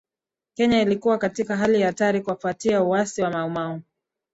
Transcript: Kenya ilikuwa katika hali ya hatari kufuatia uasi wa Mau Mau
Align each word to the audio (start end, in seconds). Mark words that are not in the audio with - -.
Kenya 0.55 0.81
ilikuwa 0.81 1.17
katika 1.17 1.57
hali 1.57 1.81
ya 1.81 1.87
hatari 1.87 2.21
kufuatia 2.21 2.83
uasi 2.83 3.21
wa 3.21 3.29
Mau 3.29 3.49
Mau 3.49 3.81